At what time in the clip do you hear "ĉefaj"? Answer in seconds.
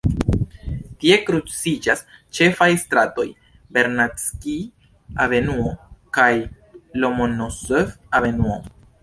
2.37-2.67